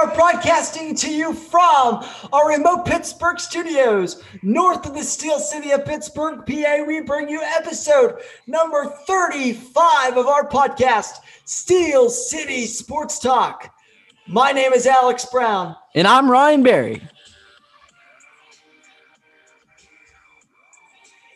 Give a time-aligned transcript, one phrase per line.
[0.00, 5.84] Are broadcasting to you from our remote Pittsburgh studios, north of the Steel City of
[5.84, 6.84] Pittsburgh, PA.
[6.86, 13.74] We bring you episode number 35 of our podcast, Steel City Sports Talk.
[14.26, 15.76] My name is Alex Brown.
[15.94, 17.06] And I'm Ryan Barry.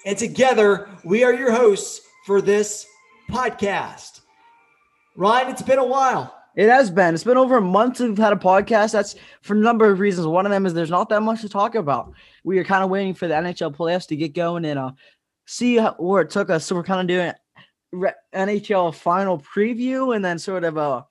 [0.06, 2.86] And together, we are your hosts for this
[3.30, 4.22] podcast.
[5.16, 6.34] Ryan, it's been a while.
[6.56, 7.14] It has been.
[7.14, 8.92] It's been over a month since we've had a podcast.
[8.92, 10.26] That's for a number of reasons.
[10.26, 12.12] One of them is there's not that much to talk about.
[12.44, 14.92] We are kind of waiting for the NHL playoffs to get going and uh,
[15.46, 16.64] see how, where it took us.
[16.64, 17.06] So we're kind of
[17.92, 21.04] doing NHL final preview and then sort of a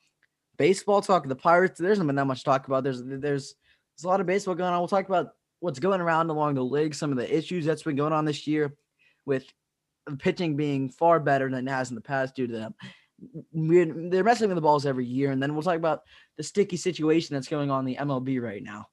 [0.58, 1.28] baseball talk.
[1.28, 1.78] The Pirates.
[1.78, 2.86] There's not been that much to talk about.
[2.86, 3.56] There's there's there's
[4.06, 4.80] a lot of baseball going on.
[4.80, 7.98] We'll talk about what's going around along the league, some of the issues that's been
[7.98, 8.76] going on this year,
[9.26, 9.46] with
[10.20, 12.76] pitching being far better than it has in the past due to them
[13.54, 16.02] they're messing with the balls every year, and then we'll talk about
[16.38, 18.88] the sticky situation that's going on in the MLB right now.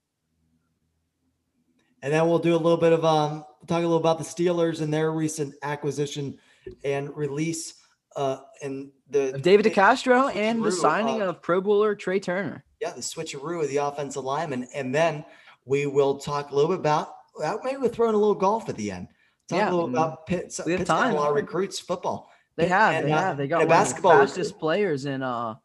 [2.02, 4.80] And then we'll do a little bit of um talk a little about the Steelers
[4.80, 6.38] and their recent acquisition
[6.84, 7.74] and release
[8.16, 12.64] uh and the David DeCastro and the signing of Pro Bowler Trai Turner.
[12.80, 15.24] Yeah, the switcheroo of the offensive lineman, and then
[15.66, 18.76] we will talk a little bit about well, maybe we're throwing a little golf at
[18.76, 19.08] the end.
[19.48, 20.58] Talk yeah, a little about Pitt.
[20.64, 21.14] We time.
[21.14, 22.29] a lot of recruits football.
[22.60, 23.36] They have, and, they uh, have.
[23.36, 25.56] They got one basketball of the fastest players in uh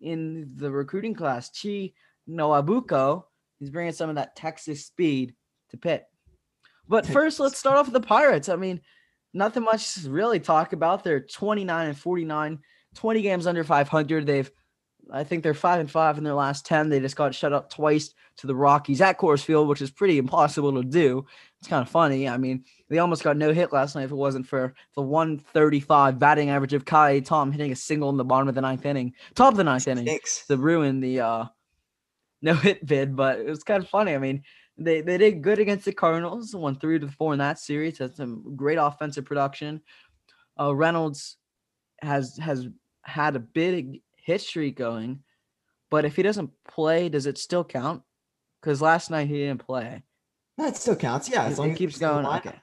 [0.00, 1.50] in the recruiting class.
[1.50, 1.92] Chi
[2.28, 3.24] Noabuko.
[3.58, 5.34] He's bringing some of that Texas speed
[5.70, 6.04] to Pitt.
[6.88, 8.48] But first, let's start off with the Pirates.
[8.48, 8.80] I mean,
[9.32, 11.04] nothing much to really talk about.
[11.04, 12.58] They're 29 and 49,
[12.96, 14.26] 20 games under 500.
[14.26, 14.50] They've
[15.10, 16.88] I think they're five and five in their last 10.
[16.88, 20.18] They just got shut up twice to the Rockies at Coors Field, which is pretty
[20.18, 21.26] impossible to do.
[21.62, 22.28] It's kind of funny.
[22.28, 26.18] I mean, they almost got no hit last night if it wasn't for the 135
[26.18, 29.12] batting average of Ka'ai Tom hitting a single in the bottom of the ninth inning,
[29.36, 30.04] top of the ninth inning,
[30.48, 31.44] to ruin the uh,
[32.42, 33.14] no hit bid.
[33.14, 34.12] But it was kind of funny.
[34.12, 34.42] I mean,
[34.76, 37.98] they, they did good against the Cardinals, won three to four in that series.
[37.98, 39.82] Had some great offensive production.
[40.58, 41.36] Uh, Reynolds
[42.00, 42.66] has has
[43.02, 45.20] had a big hit streak going,
[45.92, 48.02] but if he doesn't play, does it still count?
[48.60, 50.02] Because last night he didn't play.
[50.58, 51.28] That still counts.
[51.28, 52.26] Yeah, as long he as keeps going.
[52.26, 52.54] Okay.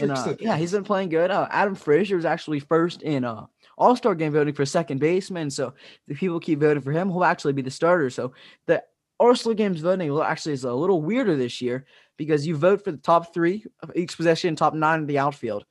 [0.00, 1.30] And, uh, yeah, he's been playing good.
[1.30, 3.44] Uh, Adam Frazier was actually first in uh,
[3.76, 5.50] All Star game voting for second baseman.
[5.50, 5.74] So
[6.08, 8.08] if people keep voting for him, he'll actually be the starter.
[8.08, 8.32] So
[8.66, 8.82] the
[9.18, 11.84] All Star games voting will actually is a little weirder this year
[12.16, 15.66] because you vote for the top three of each possession, top nine in the outfield.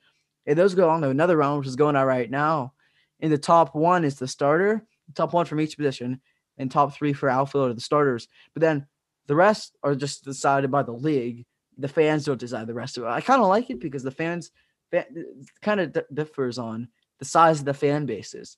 [0.45, 2.73] And those go on to another round, which is going on right now.
[3.19, 4.85] In the top one is the starter,
[5.15, 6.21] top one from each position,
[6.59, 8.27] and top three for outfield are the starters.
[8.53, 8.85] But then
[9.27, 11.45] the rest are just decided by the league.
[11.77, 13.07] The fans don't decide the rest of it.
[13.07, 14.51] I kind of like it because the fans
[15.61, 16.87] kind of differs on
[17.19, 18.57] the size of the fan bases.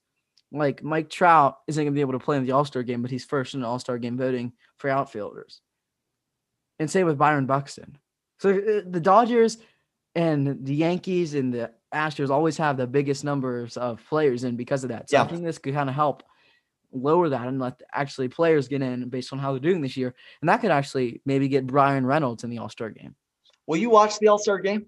[0.52, 3.02] Like Mike Trout isn't going to be able to play in the All Star game,
[3.02, 5.62] but he's first in the All Star game voting for outfielders.
[6.80, 7.98] And same with Byron Buxton.
[8.40, 9.58] So uh, the Dodgers
[10.16, 14.84] and the Yankees and the Astros always have the biggest numbers of players in because
[14.84, 15.10] of that.
[15.10, 15.24] So yeah.
[15.24, 16.24] I think this could kind of help
[16.92, 20.16] lower that and let actually players get in based on how they're doing this year.
[20.42, 23.16] And that could actually maybe get Bryan Reynolds in the All Star game.
[23.66, 24.88] Will you watch the All Star game?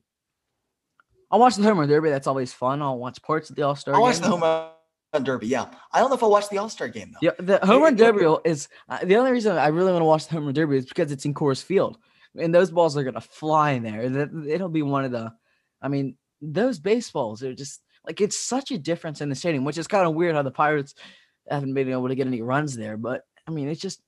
[1.31, 2.09] I'll watch the home run derby.
[2.09, 2.81] That's always fun.
[2.81, 5.47] I'll watch parts of the All Star I'll watch the home run derby.
[5.47, 5.67] Yeah.
[5.91, 7.19] I don't know if I'll watch the All Star game though.
[7.21, 7.31] Yeah.
[7.37, 10.33] The home run derby is uh, the only reason I really want to watch the
[10.33, 11.97] home run derby is because it's in Coors Field.
[12.37, 14.01] And those balls are going to fly in there.
[14.47, 15.33] It'll be one of the,
[15.81, 19.77] I mean, those baseballs are just like it's such a difference in the stadium, which
[19.77, 20.93] is kind of weird how the Pirates
[21.51, 22.97] haven't been able to get any runs there.
[22.97, 24.01] But I mean, it's just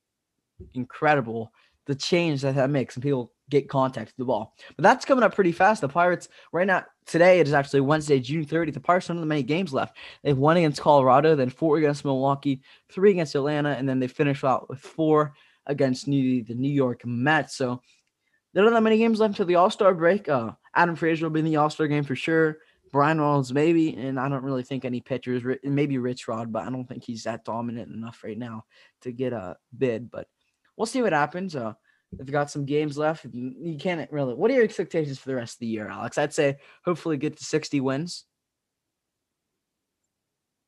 [0.73, 1.51] incredible
[1.87, 4.55] the change that that makes and people get contact with the ball.
[4.75, 5.81] But that's coming up pretty fast.
[5.81, 8.73] The Pirates right now today it is actually Wednesday, June 30th.
[8.73, 9.97] The Pirates don't have many games left.
[10.23, 14.43] They've won against Colorado, then four against Milwaukee, three against Atlanta, and then they finish
[14.43, 15.33] out with four
[15.65, 17.55] against New, the New York Mets.
[17.55, 17.81] So
[18.53, 20.29] they don't have many games left until the All Star break.
[20.29, 22.59] Uh, Adam Frazier will be in the All Star game for sure.
[22.91, 26.69] Bryan Reynolds, maybe, and I don't really think any pitchers, maybe Rich Rod, but I
[26.69, 28.65] don't think he's that dominant enough right now
[29.01, 30.11] to get a bid.
[30.11, 30.27] But
[30.75, 31.55] we'll see what happens.
[31.55, 31.73] Uh,
[32.11, 33.25] they've got some games left.
[33.31, 34.33] You can't really.
[34.33, 36.17] What are your expectations for the rest of the year, Alex?
[36.17, 38.25] I'd say hopefully get to 60 wins.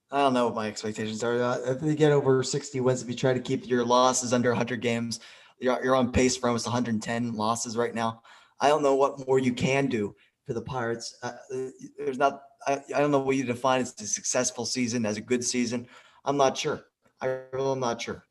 [0.10, 1.42] I don't know what my expectations are.
[1.42, 4.50] Uh, if they get over 60 wins, if you try to keep your losses under
[4.50, 5.20] 100 games,
[5.60, 8.22] you're, you're on pace for almost 110 losses right now.
[8.62, 11.18] I don't know what more you can do for the Pirates.
[11.24, 11.34] Uh,
[11.98, 12.42] there's not.
[12.68, 15.88] I, I don't know what you define as a successful season, as a good season.
[16.26, 16.86] I'm not sure.
[17.22, 18.24] I really am not sure.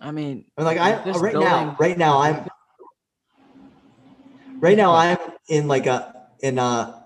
[0.00, 2.46] I mean, I'm like I right building- now, right now I'm
[4.58, 5.18] right now I'm
[5.48, 6.98] in like a in uh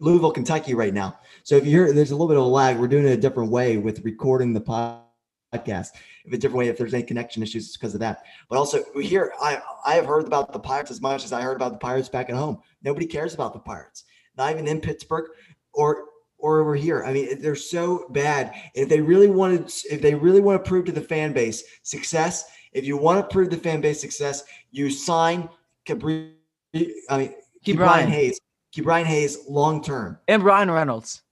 [0.00, 1.18] Louisville, Kentucky right now.
[1.44, 3.16] So if you hear there's a little bit of a lag, we're doing it a
[3.16, 4.60] different way with recording the
[5.52, 5.90] podcast
[6.24, 8.24] in a different way if there's any connection issues it's because of that.
[8.48, 11.56] But also here, I I have heard about the Pirates as much as I heard
[11.56, 12.58] about the Pirates back at home.
[12.82, 14.04] Nobody cares about the Pirates,
[14.36, 15.30] not even in Pittsburgh
[15.72, 16.04] or
[16.42, 17.04] or over here.
[17.04, 18.52] I mean, they're so bad.
[18.74, 22.50] If they really wanted, if they really want to prove to the fan base success,
[22.72, 25.48] if you want to prove the fan base success, you sign
[25.86, 26.32] Cabri,
[27.08, 27.34] I mean,
[27.64, 28.40] Ke'Bryan Hayes,
[28.74, 31.22] Ke'Bryan Hayes long term, and Bryan Reynolds,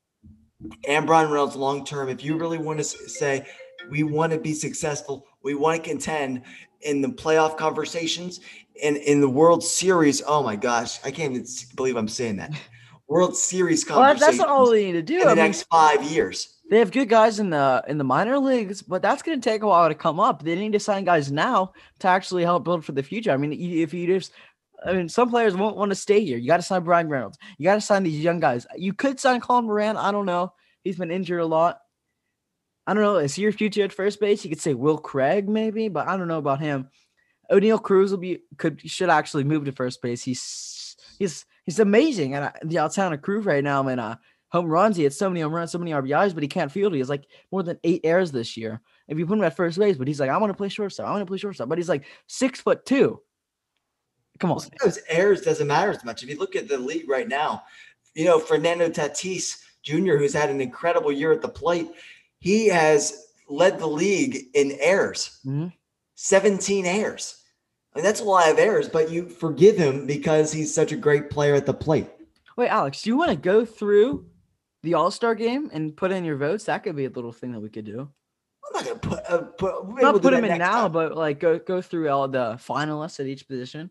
[0.87, 2.09] and Bryan Reynolds long term.
[2.09, 3.47] If you really want to say
[3.91, 6.43] we want to be successful, we want to contend
[6.83, 8.41] in the playoff conversations
[8.83, 10.23] and in the World Series.
[10.27, 11.47] Oh my gosh, I can't even
[11.77, 12.53] believe I'm saying that.
[13.09, 14.21] World Series conversations.
[14.21, 16.61] Well, that's not all they need to do in the I next mean, five years.
[16.71, 19.63] They have good guys in the in the minor leagues, but that's going to take
[19.63, 20.45] a while to come up.
[20.45, 23.33] They need to sign guys now to actually help build for the future.
[23.33, 24.33] I mean, if you just
[24.85, 26.39] I mean, some players won't want to stay here.
[26.39, 27.39] You got to sign Bryan Reynolds.
[27.59, 28.67] You got to sign these young guys.
[28.77, 29.97] You could sign Colin Moran.
[29.97, 30.53] I don't know.
[30.85, 31.81] He's been injured a lot.
[32.91, 33.19] I don't know.
[33.19, 34.43] Is he your future at first base?
[34.43, 36.89] You could say Will Craig maybe, but I don't know about him.
[37.49, 40.25] Oneil Cruz will be could should actually move to first base.
[40.25, 43.87] He's he's he's amazing at the of Cruz right now.
[43.87, 44.17] And uh,
[44.49, 46.93] home runs, he had so many home runs, so many RBIs, but he can't field.
[46.93, 48.81] He has like more than eight errors this year.
[49.07, 51.07] If you put him at first base, but he's like, I want to play shortstop.
[51.07, 51.69] I want to play shortstop.
[51.69, 53.21] But he's like six foot two.
[54.41, 54.63] Come on.
[54.83, 56.25] Those errors doesn't matter as much.
[56.25, 57.63] If you look at the league right now,
[58.17, 61.89] you know, Fernando Tatis Jr., who's had an incredible year at the plate,
[62.41, 65.39] he has led the league in errors.
[65.47, 65.69] Mm-hmm.
[66.17, 67.43] 17 errors.
[67.95, 70.97] I mean, that's a lot of errors, but you forgive him because he's such a
[70.97, 72.09] great player at the plate.
[72.57, 74.27] Wait, Alex, do you want to go through
[74.83, 76.65] the All Star game and put in your votes?
[76.65, 78.09] That could be a little thing that we could do.
[78.67, 80.93] I'm not gonna put uh, put, not we'll put them in now, time.
[80.93, 83.91] but like go go through all the finalists at each position.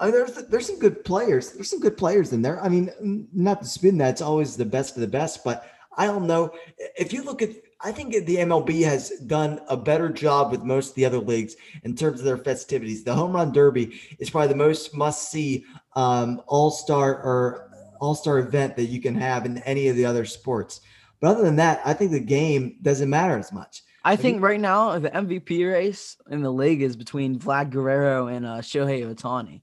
[0.00, 1.52] I mean, there's there's some good players.
[1.52, 2.62] There's some good players in there.
[2.62, 5.66] I mean, not to spin that's always the best of the best, but
[5.98, 6.52] I don't know
[6.96, 7.50] if you look at.
[7.80, 11.54] I think the MLB has done a better job with most of the other leagues
[11.84, 13.04] in terms of their festivities.
[13.04, 15.64] The Home Run Derby is probably the most must see
[15.94, 20.04] um, All Star or All Star event that you can have in any of the
[20.04, 20.80] other sports.
[21.20, 23.82] But other than that, I think the game doesn't matter as much.
[24.04, 28.46] I think right now the MVP race in the league is between Vlad Guerrero and
[28.46, 29.62] uh, Shohei Ohtani.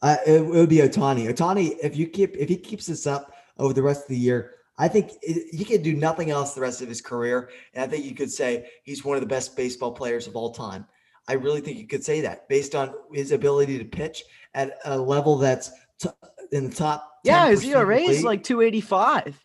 [0.00, 1.32] Uh, it, it, would be Ohtani.
[1.32, 4.54] Ohtani, if you keep if he keeps this up over the rest of the year,
[4.78, 7.86] I think it, he could do nothing else the rest of his career, and I
[7.86, 10.86] think you could say he's one of the best baseball players of all time.
[11.28, 14.98] I really think you could say that based on his ability to pitch at a
[14.98, 15.70] level that's
[16.00, 16.08] t-
[16.50, 17.08] in the top.
[17.24, 19.38] Yeah, his ERA is like two eighty five.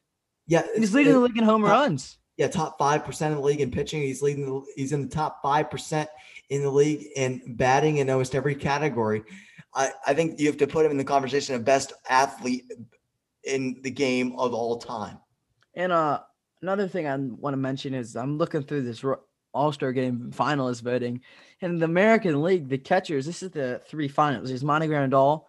[0.48, 2.18] Yeah, he's leading the league in home runs.
[2.38, 4.02] Yeah, top five percent of the league in pitching.
[4.02, 4.46] He's leading.
[4.46, 6.10] The, he's in the top five percent
[6.50, 9.24] in the league in batting in almost every category.
[9.74, 12.72] I, I think you have to put him in the conversation of best athlete
[13.48, 15.18] in the game of all time.
[15.74, 16.22] And uh,
[16.62, 19.04] another thing I want to mention is I'm looking through this
[19.54, 21.22] All Star Game finalist voting,
[21.62, 23.26] and the American League, the catchers.
[23.26, 25.44] This is the three finalists: There's Monty Grandal,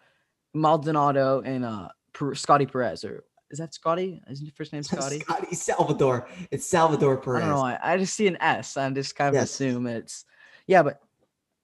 [0.55, 1.89] Maldonado, and uh,
[2.35, 3.05] Scotty Perez.
[3.05, 4.23] Or is that Scotty?
[4.31, 5.21] Isn't your first name Scotty?
[5.21, 6.29] Scotty Salvador.
[6.51, 7.43] It's Salvador Perez.
[7.43, 7.63] I don't know.
[7.63, 8.77] I, I just see an S.
[8.77, 9.51] I just kind of yes.
[9.51, 10.25] assume it's
[10.67, 11.01] yeah, but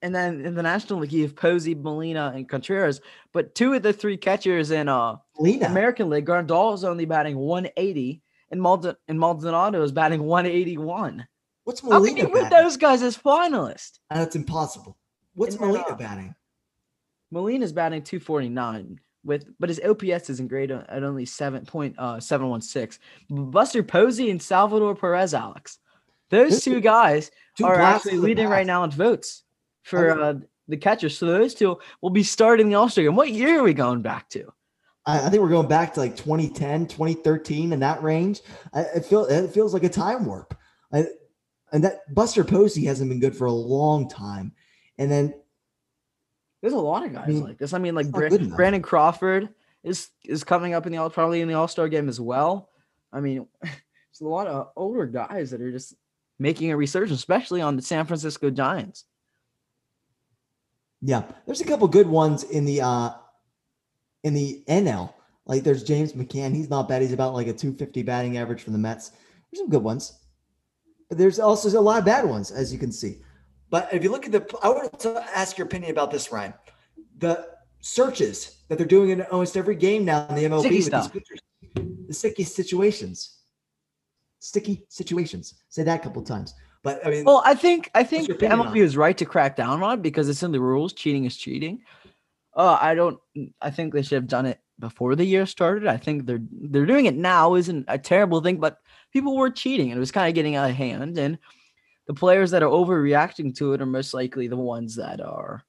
[0.05, 3.01] and then in the National League, you have Posey, Molina, and Contreras.
[3.33, 5.65] But two of the three catchers in uh Molina.
[5.65, 8.21] American League, Grandal is only batting 180,
[8.51, 11.27] and Maldon- and Maldonado is batting 181.
[11.63, 11.99] What's Molina?
[11.99, 13.97] How can you put those guys as finalists?
[14.11, 14.95] That's impossible.
[15.33, 16.35] What's and Molina then, uh, batting?
[17.31, 22.99] Molina's batting 249 with, but his OPS isn't great at only 7.716.
[23.31, 25.79] Uh, Buster Posey and Salvador Perez, Alex.
[26.29, 29.41] Those two guys two are actually leading right now in votes
[29.85, 30.33] for uh,
[30.67, 31.17] the catchers.
[31.17, 33.15] So those two will be starting the All Star game.
[33.15, 34.51] What year are we going back to?
[35.05, 38.41] I, think we're going back to like 2010, 2013 in that range.
[38.73, 40.57] I, it, feel, it feels like a time warp.
[40.91, 41.05] I,
[41.71, 44.53] and that Buster Posey hasn't been good for a long time.
[44.97, 45.35] And then
[46.61, 47.73] there's a lot of guys I mean, like this.
[47.73, 49.49] I mean, like Brandon Crawford
[49.83, 52.69] is is coming up in the all probably in the All Star game as well.
[53.13, 55.93] I mean, there's a lot of older guys that are just
[56.39, 59.03] making a resurgence, especially on the San Francisco Giants.
[61.05, 63.11] Yeah, there's a couple good ones in the uh
[64.23, 65.13] in the NL.
[65.45, 66.55] Like there's James McCann.
[66.55, 67.03] He's not bad.
[67.03, 69.11] He's about like a 250 batting average for the Mets.
[69.51, 70.17] There's some good ones.
[71.07, 73.21] But there's also a lot of bad ones, as you can see.
[73.69, 76.55] But if you look at the, I want to ask your opinion about this, Ryan.
[77.19, 77.49] The
[77.81, 81.13] searches that they're doing in almost every game now in the MLB sticky with stuff.
[81.13, 81.39] these pitchers,
[82.07, 83.41] the sticky situations,
[84.39, 85.53] sticky situations.
[85.69, 86.55] Say that a couple times.
[86.85, 89.97] But I mean, well, I think I think MLB is right to crack down on
[89.97, 90.93] it because it's in the rules.
[90.93, 91.81] Cheating is cheating.
[92.55, 93.19] Uh, I don't.
[93.59, 95.87] I think they should have done it before the year started.
[95.87, 98.77] I think they're they're doing it now isn't a terrible thing, but
[99.11, 101.17] people were cheating and it was kind of getting out of hand.
[101.17, 101.39] And
[102.05, 105.63] the players that are overreacting to it are most likely the ones that are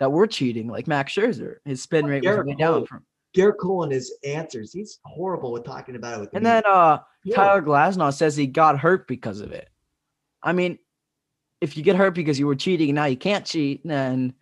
[0.00, 1.58] that were cheating, like Max Scherzer.
[1.64, 4.72] His spin rate Gerrit was way down from Gerrit Cole and his answers.
[4.72, 6.20] He's horrible with talking about it.
[6.22, 7.36] With and then uh yeah.
[7.36, 9.68] Tyler Glasnow says he got hurt because of it.
[10.46, 10.78] I mean,
[11.60, 14.34] if you get hurt because you were cheating and now you can't cheat, then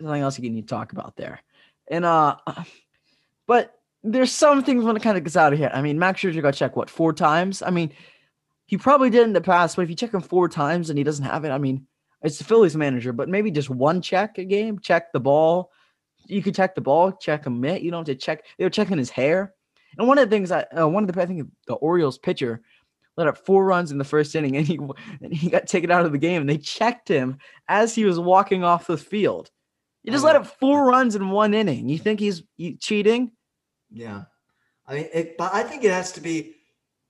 [0.00, 1.40] something else you need to talk about there.
[1.90, 2.36] And uh
[3.46, 5.70] but there's some things when it kind of gets out of here.
[5.72, 7.62] I mean, Max Scherzer got checked what four times.
[7.62, 7.92] I mean,
[8.66, 11.04] he probably did in the past, but if you check him four times and he
[11.04, 11.86] doesn't have it, I mean,
[12.22, 15.70] it's the Phillies manager, but maybe just one check a game, check the ball.
[16.26, 17.82] You could check the ball, check a mitt.
[17.82, 18.44] You don't have to check.
[18.56, 19.54] They were checking his hair.
[19.98, 22.62] And one of the things I, uh, one of the, I think the Orioles pitcher
[23.16, 24.78] let up four runs in the first inning and he,
[25.22, 28.18] and he got taken out of the game and they checked him as he was
[28.18, 29.50] walking off the field.
[30.02, 31.88] You just let up four runs in one inning.
[31.88, 32.42] You think he's
[32.80, 33.32] cheating?
[33.90, 34.24] Yeah.
[34.86, 36.56] I mean, it, but I think it has to be,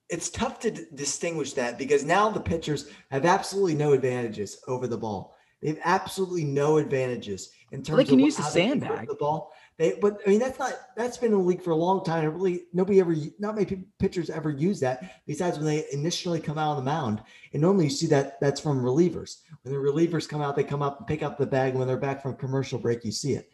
[0.09, 4.87] it's tough to d- distinguish that because now the pitchers have absolutely no advantages over
[4.87, 5.35] the ball.
[5.61, 9.09] They have absolutely no advantages in terms well, they can of use the sandbag.
[9.09, 9.51] The ball.
[9.77, 12.25] They, but I mean, that's not that's been in the league for a long time.
[12.33, 15.23] really, nobody ever, not many pitchers ever use that.
[15.27, 18.61] Besides when they initially come out on the mound, and normally you see that that's
[18.61, 19.41] from relievers.
[19.63, 21.75] When the relievers come out, they come up and pick up the bag.
[21.75, 23.51] When they're back from commercial break, you see it.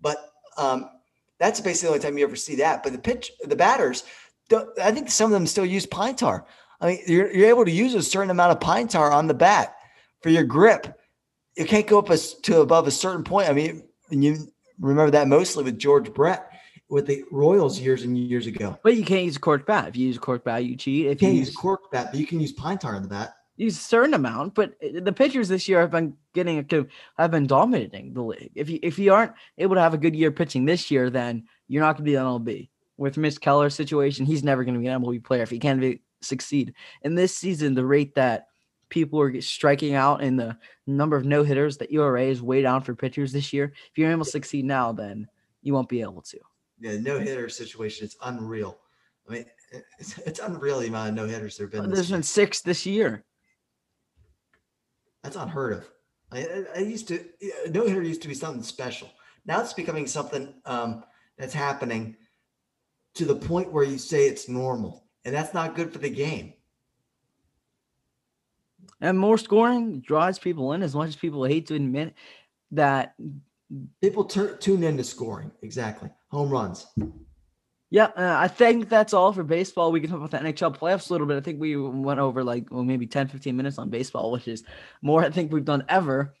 [0.00, 0.18] But
[0.56, 0.90] um,
[1.38, 2.82] that's basically the only time you ever see that.
[2.82, 4.02] But the pitch, the batters,
[4.82, 6.46] I think some of them still use pine tar.
[6.80, 9.34] I mean, you're, you're able to use a certain amount of pine tar on the
[9.34, 9.76] bat
[10.20, 10.98] for your grip.
[11.56, 13.48] You can't go up a, to above a certain point.
[13.48, 14.48] I mean, you
[14.80, 16.50] remember that mostly with George Brett
[16.88, 18.78] with the Royals years and years ago.
[18.82, 19.88] But you can't use a cork bat.
[19.88, 21.06] If you use a cork bat, you cheat.
[21.06, 23.08] If you can't use, use cork bat, but you can use pine tar in the
[23.08, 23.34] bat.
[23.56, 26.86] Use a certain amount, but the pitchers this year have been getting a,
[27.18, 28.52] have been dominating the league.
[28.54, 31.44] If you if you aren't able to have a good year pitching this year, then
[31.68, 32.70] you're not going to be an MLB.
[32.96, 35.80] With Mitch Keller's situation, he's never going to be an MLB player if he can't
[35.80, 36.74] be, succeed.
[37.02, 38.46] And this season, the rate that
[38.90, 40.56] people are striking out and the
[40.86, 43.72] number of no hitters, the ERA is way down for pitchers this year.
[43.90, 45.28] If you're able to succeed now, then
[45.62, 46.38] you won't be able to.
[46.78, 48.78] Yeah, no hitter situation is unreal.
[49.28, 49.46] I mean,
[49.98, 51.90] it's, it's unreal the amount of no hitters there have been.
[51.90, 53.24] There's been six this year.
[55.22, 55.88] That's unheard of.
[56.32, 57.24] I, I used to
[57.70, 59.10] no hitter used to be something special.
[59.44, 61.04] Now it's becoming something um,
[61.36, 62.16] that's happening
[63.14, 66.54] to the point where you say it's normal, and that's not good for the game.
[69.00, 72.14] And more scoring draws people in as much as people hate to admit
[72.72, 73.14] that
[74.00, 75.50] people tur- tune into scoring.
[75.62, 76.10] Exactly.
[76.30, 76.86] Home runs.
[77.92, 79.90] Yeah, uh, I think that's all for baseball.
[79.90, 81.36] We can talk about the NHL playoffs a little bit.
[81.36, 84.62] I think we went over like well, maybe 10, 15 minutes on baseball, which is
[85.02, 86.34] more I think we've done ever.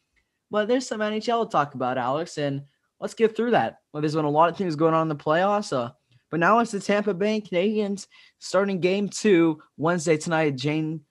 [0.50, 2.62] But there's some NHL to talk about, Alex, and
[3.00, 3.78] let's get through that.
[3.92, 5.76] Well, there's been a lot of things going on in the playoffs.
[5.76, 5.90] Uh,
[6.30, 8.06] but now it's the Tampa Bay Canadiens
[8.38, 11.04] starting game two Wednesday tonight, June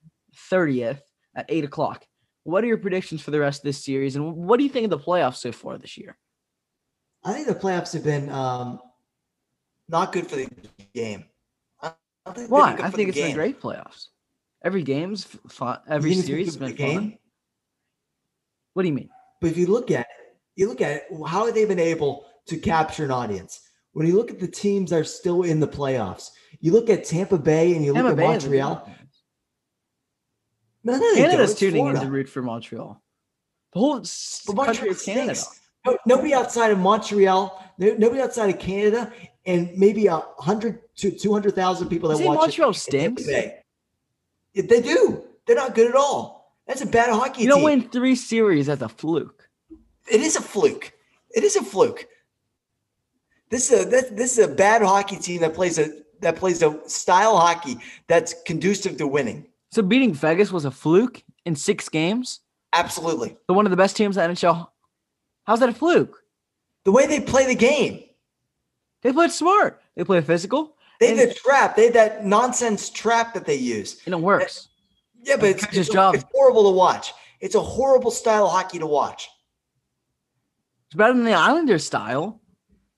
[0.52, 1.02] 30th
[1.40, 2.06] at eight o'clock.
[2.44, 4.86] What are your predictions for the rest of this series, and what do you think
[4.86, 6.18] of the playoffs so far this year?
[7.24, 8.80] I think the playoffs have been um,
[9.88, 10.50] not good for the
[10.94, 11.26] game.
[11.82, 11.94] I
[12.34, 12.78] think Why?
[12.82, 13.28] I think it's game.
[13.28, 14.08] been great playoffs.
[14.64, 15.80] Every game's fun.
[15.88, 16.96] Every series has been game?
[16.96, 17.18] fun.
[18.74, 19.10] What do you mean?
[19.42, 20.08] But if you look at it,
[20.56, 23.62] you look at it, how have they been able to capture an audience?
[23.94, 26.30] When you look at the teams that are still in the playoffs,
[26.60, 28.90] you look at Tampa Bay and you Tampa look Bay at Montreal.
[30.98, 32.00] Canada's tuning Florida.
[32.00, 33.02] in to root for Montreal.
[33.74, 34.04] The whole
[34.56, 35.40] but country of Canada.
[35.86, 39.14] No, nobody outside of Montreal, nobody outside of Canada,
[39.46, 43.26] and maybe a hundred to two hundred thousand people that watch Montreal it, stinks.
[43.26, 43.62] They
[44.54, 45.24] do.
[45.46, 46.56] They're not good at all.
[46.68, 47.40] That's a bad hockey.
[47.40, 47.44] Team.
[47.44, 47.66] You don't team.
[47.66, 49.50] win three series as a fluke.
[50.12, 50.94] It is a fluke.
[51.32, 52.08] It is a fluke.
[53.50, 55.90] This is a this is a bad hockey team that plays a
[56.22, 57.78] that plays a style hockey
[58.08, 59.48] that's conducive to winning.
[59.72, 62.42] So beating Vegas was a fluke in six games.
[62.74, 63.38] Absolutely.
[63.48, 64.68] The one of the best teams in the NHL.
[65.46, 66.24] How's that a fluke?
[66.86, 68.04] The way they play the game.
[69.02, 69.82] They played smart.
[69.96, 70.76] They play physical.
[71.00, 71.76] They have the trap.
[71.76, 74.02] They have that nonsense trap that they use.
[74.06, 74.68] And it works.
[75.24, 76.16] Yeah, but it's, it's, job.
[76.16, 77.14] it's horrible to watch.
[77.40, 79.30] It's a horrible style of hockey to watch.
[80.88, 82.42] It's better than the Islanders style.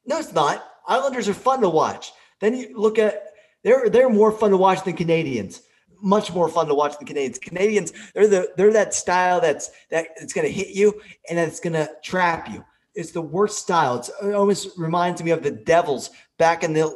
[0.05, 0.65] No, it's not.
[0.87, 2.11] Islanders are fun to watch.
[2.39, 3.27] Then you look at
[3.63, 5.61] they're they're more fun to watch than Canadiens.
[6.01, 7.39] Much more fun to watch the Canadiens.
[7.39, 11.87] Canadiens, they're the they're that style that's that it's gonna hit you and it's gonna
[12.03, 12.63] trap you.
[12.93, 13.97] It's the worst style.
[13.97, 16.91] It's, it almost reminds me of the Devils back in the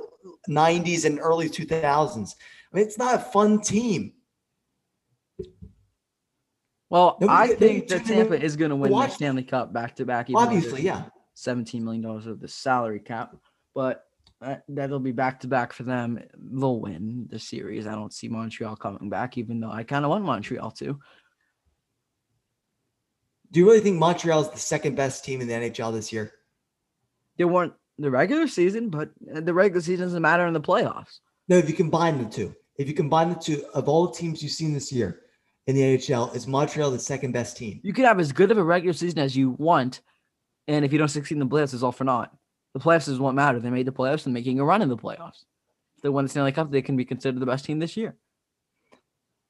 [0.50, 2.36] 90s and early 2000s.
[2.76, 4.14] I mean, it's not a fun team.
[6.90, 10.06] Well, Nobody, I think that Tampa is going to win the Stanley Cup back to
[10.06, 10.30] back.
[10.34, 11.04] Obviously, yeah.
[11.36, 13.36] $17 million of the salary cap.
[13.74, 14.04] But
[14.42, 16.20] Uh, that'll be back to back for them.
[16.38, 17.88] They'll win the series.
[17.88, 21.00] I don't see Montreal coming back, even though I kind of want Montreal to.
[23.52, 26.34] Do you really think Montreal is the second best team in the NHL this year?
[27.38, 31.20] They weren't the regular season, but uh, the regular season doesn't matter in the playoffs.
[31.48, 34.44] No, if you combine the two, if you combine the two of all the teams
[34.44, 35.22] you've seen this year
[35.68, 37.80] in the NHL, is Montreal the second best team?
[37.84, 40.02] You can have as good of a regular season as you want,
[40.68, 42.36] and if you don't succeed in the playoffs, it's all for naught.
[42.76, 43.58] The playoffs is what matter.
[43.58, 45.46] They made the playoffs and making a run in the playoffs.
[45.96, 48.18] If they won the Stanley Cup, they can be considered the best team this year.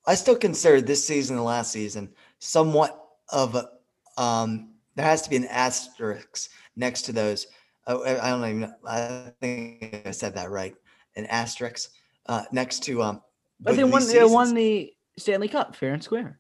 [0.06, 3.68] I still consider this season and last season somewhat of a
[4.22, 7.48] um, there has to be an asterisk next to those.
[7.88, 8.74] Uh, I don't even.
[8.88, 10.76] I think I said that right.
[11.16, 11.90] An asterisk
[12.28, 13.24] uh, next to um.
[13.60, 14.08] But they won.
[14.08, 16.40] They won the Stanley Cup fair and square.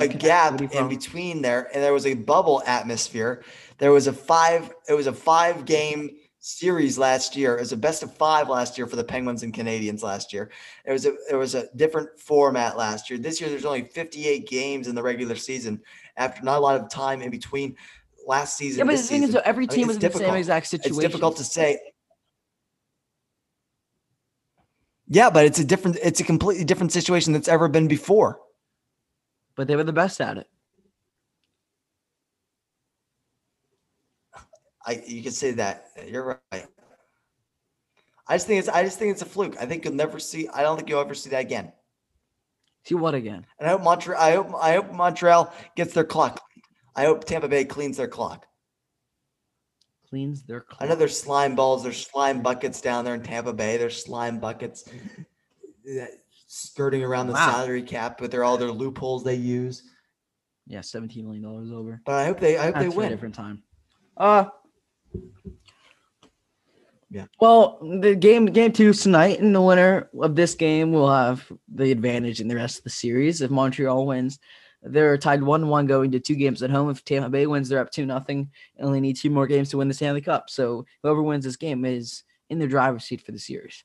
[0.00, 3.42] A gap in between there, and there was a bubble atmosphere.
[3.78, 4.72] There was a five.
[4.88, 6.10] It was a five game
[6.40, 7.56] series last year.
[7.56, 10.50] It was a best of five last year for the Penguins and Canadiens last year.
[10.84, 13.18] It was a it was a different format last year.
[13.18, 15.80] This year there's only 58 games in the regular season
[16.16, 17.76] after not a lot of time in between
[18.26, 18.78] last season.
[18.78, 19.36] Yeah, but the thing season.
[19.36, 20.22] is, every team I mean, was in difficult.
[20.24, 20.96] the same exact situation.
[20.96, 21.78] It's difficult to say.
[25.10, 28.40] Yeah, but it's a different, it's a completely different situation that's ever been before.
[29.58, 30.46] But they were the best at it.
[34.86, 35.86] I you can say that.
[36.06, 36.66] You're right.
[38.28, 39.56] I just think it's I just think it's a fluke.
[39.60, 40.48] I think you'll never see.
[40.48, 41.72] I don't think you'll ever see that again.
[42.84, 43.44] See what again?
[43.58, 44.22] And I hope Montreal.
[44.22, 46.40] I hope I hope Montreal gets their clock.
[46.94, 48.46] I hope Tampa Bay cleans their clock.
[50.08, 50.80] Cleans their clock.
[50.80, 51.82] I know there's slime balls.
[51.82, 53.76] There's slime buckets down there in Tampa Bay.
[53.76, 54.88] There's slime buckets
[56.48, 57.50] skirting around the wow.
[57.52, 59.84] salary cap, but they're all their loopholes they use.
[60.66, 62.00] Yeah, seventeen million dollars over.
[62.04, 62.58] But I hope they.
[62.58, 63.10] I hope That's they win.
[63.10, 63.62] different time.
[64.16, 64.46] Uh
[67.10, 67.24] yeah.
[67.40, 71.50] Well, the game game two is tonight, and the winner of this game will have
[71.72, 73.40] the advantage in the rest of the series.
[73.40, 74.38] If Montreal wins,
[74.82, 76.90] they're tied one one going to two games at home.
[76.90, 78.50] If Tampa Bay wins, they're up two nothing.
[78.78, 80.50] Only need two more games to win the Stanley Cup.
[80.50, 83.84] So whoever wins this game is in the driver's seat for the series.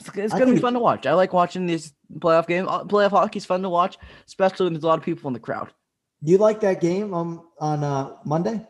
[0.00, 1.06] It's, it's gonna be fun to watch.
[1.06, 2.68] I like watching these playoff game.
[2.68, 5.34] Uh, playoff hockey is fun to watch, especially when there's a lot of people in
[5.34, 5.72] the crowd.
[6.22, 8.66] You like that game on on uh, Monday?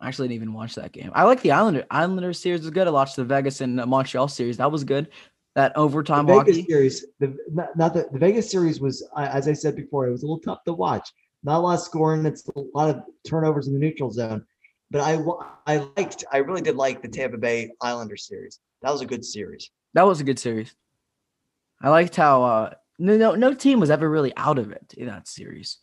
[0.00, 1.10] I actually didn't even watch that game.
[1.14, 2.86] I like the Islander Islander series was good.
[2.86, 4.58] I watched the Vegas and Montreal series.
[4.58, 5.08] That was good.
[5.54, 6.68] That overtime the Vegas hockey.
[6.68, 7.06] series.
[7.18, 10.06] The not, not the, the Vegas series was as I said before.
[10.06, 11.10] It was a little tough to watch.
[11.42, 12.26] Not a lot of scoring.
[12.26, 14.44] It's a lot of turnovers in the neutral zone.
[14.90, 15.18] But I
[15.66, 16.24] I liked.
[16.30, 18.60] I really did like the Tampa Bay Islander series.
[18.82, 19.70] That was a good series.
[19.96, 20.74] That was a good series.
[21.80, 25.06] I liked how uh, no no no team was ever really out of it in
[25.06, 25.78] that series.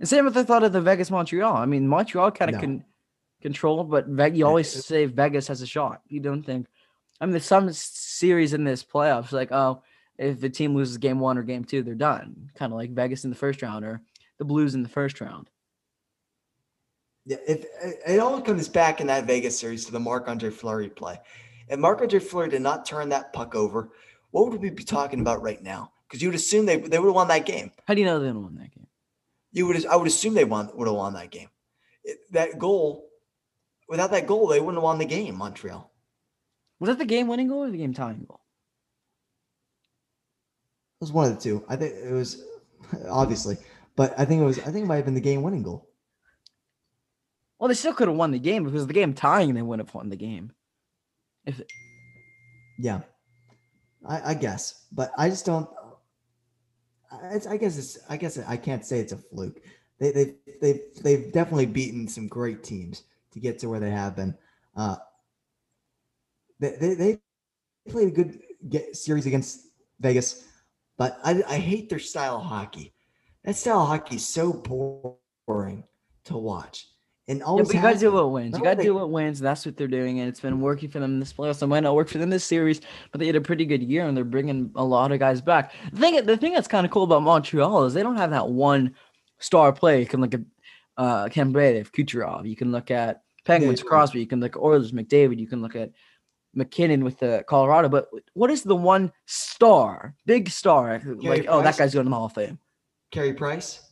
[0.00, 1.54] And same with I thought of the Vegas Montreal.
[1.54, 2.60] I mean, Montreal kind of no.
[2.60, 2.84] can
[3.42, 6.00] control, but Ve- you always say Vegas has a shot.
[6.08, 6.68] You don't think.
[7.20, 9.82] I mean, there's some series in this playoffs like, oh,
[10.16, 12.50] if the team loses game one or game two, they're done.
[12.54, 14.00] Kind of like Vegas in the first round or
[14.38, 15.50] the Blues in the first round.
[17.26, 17.66] Yeah, if
[18.06, 21.20] it all comes back in that Vegas series to the Marc Andre Fleury play.
[21.68, 23.90] If Marc Andre Fleury did not turn that puck over,
[24.30, 25.92] what would we be talking about right now?
[26.06, 27.72] Because you would assume they, they would have won that game.
[27.86, 28.86] How do you know they would have won that game?
[29.56, 31.48] you would I would assume they won would have won that game.
[32.04, 33.08] It, that goal,
[33.88, 35.36] without that goal, they wouldn't have won the game.
[35.36, 35.90] Montreal.
[36.78, 38.42] Was that the game winning goal or the game tying goal?
[41.00, 41.64] It was one of the two.
[41.70, 42.44] I think it was
[43.08, 43.56] obviously,
[43.96, 44.58] but I think it was.
[44.58, 45.88] I think it might have been the game winning goal.
[47.58, 49.94] Well, they still could have won the game because the game tying they wouldn't have
[49.94, 50.52] won the game.
[51.46, 51.62] If
[52.78, 53.00] yeah,
[54.04, 55.68] I, I guess, but I just don't.
[57.10, 57.98] I guess it's.
[58.08, 59.60] I guess I can't say it's a fluke.
[59.98, 64.16] They they they they've definitely beaten some great teams to get to where they have
[64.16, 64.36] been.
[64.76, 64.96] Uh,
[66.58, 67.18] they they, they
[67.88, 69.68] played a good get, series against
[70.00, 70.44] Vegas,
[70.98, 72.92] but I I hate their style of hockey.
[73.44, 75.84] That style of hockey is so boring
[76.24, 76.88] to watch.
[77.28, 78.56] And always yeah, you gotta do what wins.
[78.56, 79.40] You gotta do what wins.
[79.40, 81.60] That's what they're doing, and it's been working for them in this playoffs.
[81.60, 84.06] It might not work for them this series, but they had a pretty good year,
[84.06, 85.72] and they're bringing a lot of guys back.
[85.92, 88.48] The thing, the thing that's kind of cool about Montreal is they don't have that
[88.48, 88.94] one
[89.40, 89.98] star player.
[89.98, 90.40] You can look at
[90.96, 92.48] uh, Kembrave, Kucherov.
[92.48, 93.88] You can look at Penguins, yeah.
[93.88, 94.20] Crosby.
[94.20, 95.40] You can look at Oilers, McDavid.
[95.40, 95.90] You can look at
[96.54, 97.88] MacKinnon with the Colorado.
[97.88, 101.44] But what is the one star, big star, Carey like?
[101.44, 101.46] Price?
[101.48, 102.58] Oh, that guy's going to the Hall of Fame.
[103.10, 103.82] Carey Price.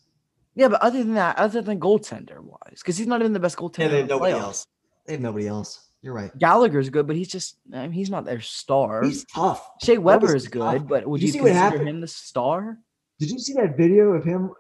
[0.55, 3.57] Yeah, but other than that, other than goaltender wise, because he's not even the best
[3.57, 3.79] goaltender.
[3.79, 4.43] Yeah, they have nobody playoffs.
[4.43, 4.67] else.
[5.07, 5.89] They have nobody else.
[6.03, 6.37] You're right.
[6.39, 9.03] Gallagher's good, but he's just I mean, he's not their star.
[9.03, 9.67] He's tough.
[9.83, 10.89] Shea Weber is good, tough.
[10.89, 12.79] but would you, you consider him the star?
[13.19, 14.51] Did you see that video of him?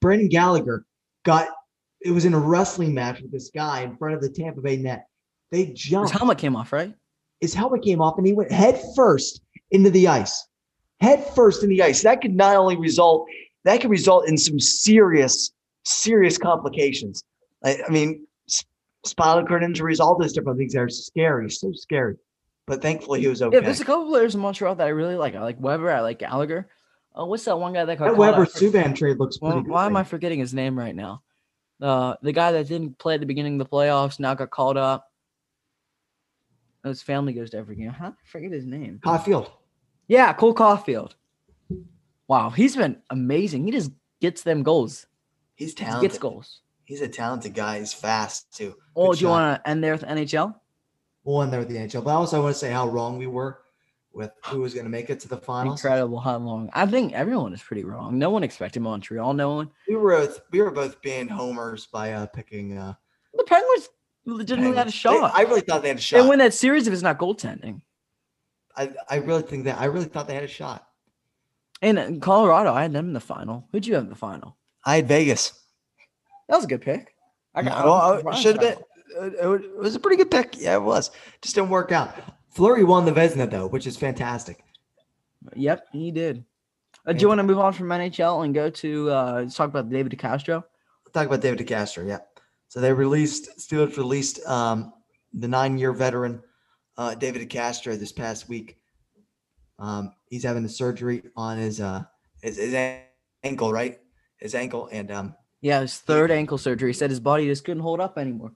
[0.00, 0.84] Brendan Gallagher
[1.24, 1.48] got
[2.04, 4.76] it was in a wrestling match with this guy in front of the Tampa Bay
[4.76, 5.06] net.
[5.50, 6.10] They jumped.
[6.10, 6.94] His helmet came off, right?
[7.40, 10.46] His helmet came off, and he went head first into the ice.
[11.00, 12.02] Head first in the ice.
[12.02, 13.26] That could not only result
[13.64, 15.52] that could result in some serious,
[15.84, 17.24] serious complications.
[17.64, 18.26] I, I mean,
[19.04, 22.16] spinal cord injuries, all those different things are scary, so scary.
[22.66, 23.56] But thankfully, he was okay.
[23.56, 25.34] Yeah, there's a couple players in Montreal that I really like.
[25.34, 25.90] I like Weber.
[25.90, 26.68] I like Gallagher.
[27.18, 29.70] Uh, what's that one guy that got that Weber Subban trade looks pretty well, good.
[29.70, 31.22] Why am I forgetting his name right now?
[31.80, 34.76] Uh, the guy that didn't play at the beginning of the playoffs now got called
[34.76, 35.10] up.
[36.84, 37.90] His family goes to every game.
[37.90, 38.12] Huh?
[38.12, 39.00] I forget his name.
[39.04, 39.50] Caufield.
[40.06, 41.14] Yeah, Cole Caufield.
[42.28, 43.64] Wow, he's been amazing.
[43.64, 45.06] He just gets them goals.
[45.54, 46.02] He's talented.
[46.02, 46.60] He gets goals.
[46.84, 47.78] He's a talented guy.
[47.78, 48.76] He's fast too.
[48.96, 50.54] Oh, Good do you want to end there with NHL?
[51.24, 52.04] We'll end there with the NHL.
[52.04, 53.60] But also, I want to say how wrong we were
[54.12, 55.80] with who was going to make it to the finals.
[55.80, 56.70] Incredible how long.
[56.74, 58.18] I think everyone is pretty wrong.
[58.18, 59.32] No one expected Montreal.
[59.34, 59.70] No one.
[59.88, 62.76] We were both, we were both being homers by uh, picking.
[62.76, 62.94] Uh,
[63.34, 63.88] the Penguins
[64.26, 64.78] legitimately Penguins.
[64.78, 65.34] had a shot.
[65.34, 66.22] They, I really thought they had a shot.
[66.22, 67.82] They win that series if it's not goaltending.
[68.76, 70.86] I, I really think that I really thought they had a shot.
[71.82, 73.68] And in Colorado, I had them in the final.
[73.72, 74.56] Who'd you have in the final?
[74.86, 75.52] I had Vegas.
[76.48, 77.14] That was a good pick.
[77.54, 77.84] I got.
[77.84, 78.84] Well, should have been.
[79.40, 80.58] It was a pretty good pick.
[80.58, 81.10] Yeah, it was.
[81.42, 82.14] Just didn't work out.
[82.50, 84.64] Fleury won the Vezina though, which is fantastic.
[85.54, 86.44] Yep, he did.
[87.04, 89.90] Uh, do you want to move on from NHL and go to uh, talk about
[89.90, 90.62] David DeCastro?
[91.12, 92.06] talk about David DeCastro.
[92.06, 92.18] Yeah.
[92.68, 94.92] So they released Steelers released um,
[95.34, 96.42] the nine-year veteran
[96.96, 98.78] uh, David DeCastro this past week.
[99.78, 102.04] Um, he's having the surgery on his uh
[102.42, 102.74] his, his
[103.42, 103.98] ankle, right?
[104.38, 106.90] His ankle, and um, yeah, his third ankle surgery.
[106.90, 108.52] He said his body just couldn't hold up anymore.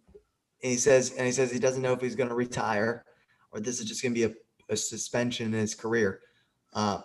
[0.62, 3.04] And he says, and he says he doesn't know if he's going to retire
[3.56, 6.20] or this is just going to be a, a, suspension in his career.
[6.74, 7.00] Uh,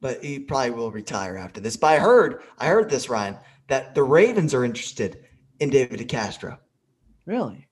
[0.00, 1.76] but he probably will retire after this.
[1.76, 3.36] But I heard, I heard this, Ryan,
[3.68, 5.26] that the Ravens are interested
[5.58, 6.58] in David DeCastro.
[7.26, 7.68] Really?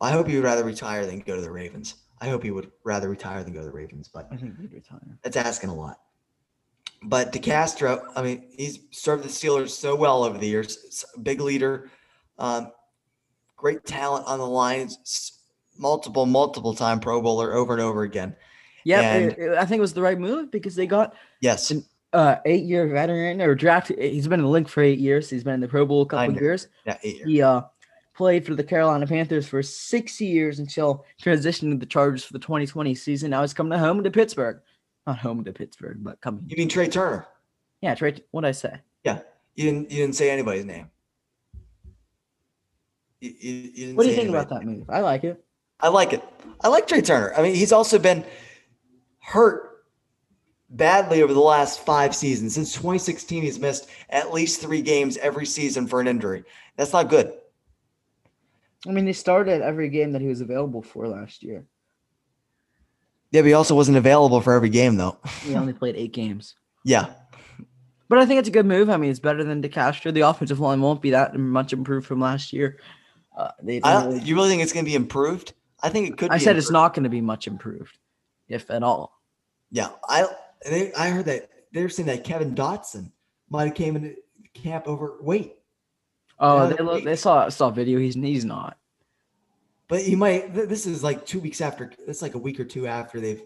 [0.00, 1.94] I hope he would rather retire than go to the Ravens.
[2.20, 4.72] I hope he would rather retire than go to the Ravens, but I think he'd
[4.72, 5.00] retire.
[5.22, 6.00] That's asking a lot.
[7.02, 11.04] But DeCastro, I mean, he's served the Steelers so well over the years.
[11.22, 11.90] Big leader,
[12.38, 12.72] um,
[13.56, 14.88] great talent on the line,
[15.78, 18.34] multiple, multiple time Pro Bowler over and over again.
[18.84, 22.64] Yeah, I think it was the right move because they got yes an uh, eight
[22.64, 23.88] year veteran or draft.
[23.88, 25.28] He's been in the league for eight years.
[25.28, 26.68] He's been in the Pro Bowl a couple of years.
[26.86, 27.28] Yeah, eight years.
[27.28, 27.62] He uh,
[28.18, 32.40] played for the Carolina Panthers for six years until transitioning to the Chargers for the
[32.40, 33.30] 2020 season.
[33.30, 34.60] Now he's coming home to Pittsburgh.
[35.06, 36.44] Not home to Pittsburgh, but coming.
[36.48, 37.28] You mean Trai Turner?
[37.80, 38.20] Yeah, Trai.
[38.32, 38.80] What did I say?
[39.04, 39.20] Yeah,
[39.54, 39.90] you didn't.
[39.92, 40.90] You didn't say anybody's name.
[43.20, 44.90] You, you what do you think about that move?
[44.90, 45.42] I like it.
[45.78, 46.22] I like it.
[46.60, 47.32] I like Trai Turner.
[47.36, 48.24] I mean, he's also been
[49.20, 49.84] hurt
[50.70, 52.54] badly over the last five seasons.
[52.54, 56.42] Since 2016, he's missed at least three games every season for an injury.
[56.76, 57.32] That's not good.
[58.86, 61.64] I mean, he started every game that he was available for last year.
[63.30, 65.18] Yeah, but he also wasn't available for every game, though.
[65.42, 66.54] he only played eight games.
[66.84, 67.12] Yeah.
[68.08, 68.88] But I think it's a good move.
[68.88, 70.14] I mean, it's better than DeCastro.
[70.14, 72.78] The offensive line won't be that much improved from last year.
[73.36, 74.20] Uh, they really...
[74.20, 75.52] you really think it's going to be improved?
[75.82, 76.30] I think it could.
[76.30, 76.58] I said improved.
[76.58, 77.98] it's not going to be much improved,
[78.48, 79.20] if at all.
[79.70, 80.26] Yeah, I
[80.64, 83.12] they, I heard that they're saying that Kevin Dotson
[83.50, 84.14] might have came into
[84.54, 85.57] camp overweight.
[86.40, 87.98] Oh, they look, they saw saw video.
[87.98, 88.78] He's he's not.
[89.88, 90.54] But he might.
[90.54, 91.90] This is like two weeks after.
[92.06, 93.42] It's like a week or two after they've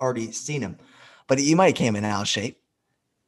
[0.00, 0.78] already seen him.
[1.26, 2.60] But he might have came in out of shape.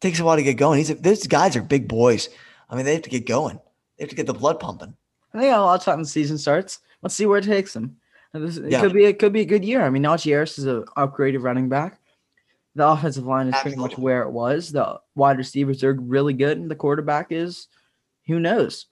[0.01, 0.79] Takes a while to get going.
[0.79, 2.29] He's these guys are big boys.
[2.69, 3.59] I mean, they have to get going.
[3.97, 4.95] They have to get the blood pumping.
[5.35, 6.81] I think a lot of time the season starts.
[7.01, 7.97] Let's see where it takes them.
[8.35, 8.81] This, it yeah.
[8.81, 9.83] could be it could be a good year.
[9.83, 12.01] I mean, Najee Harris is an upgraded running back.
[12.75, 13.79] The offensive line is Absolutely.
[13.79, 14.73] pretty much where it was.
[14.73, 17.69] The wide receivers are really good, and the quarterback is
[18.27, 18.87] who knows.